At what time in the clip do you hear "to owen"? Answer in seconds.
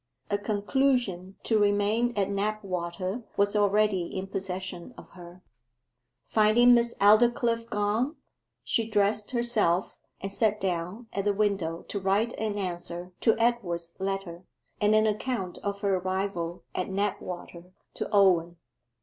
17.93-18.57